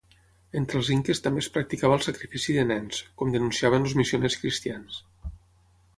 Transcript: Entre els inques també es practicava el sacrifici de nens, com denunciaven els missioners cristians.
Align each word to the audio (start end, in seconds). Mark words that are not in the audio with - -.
Entre 0.59 0.79
els 0.79 0.87
inques 0.95 1.21
també 1.25 1.43
es 1.43 1.49
practicava 1.57 1.99
el 1.99 2.01
sacrifici 2.05 2.57
de 2.61 2.65
nens, 2.71 3.03
com 3.21 3.37
denunciaven 3.39 3.87
els 3.91 3.97
missioners 4.03 4.39
cristians. 4.45 4.99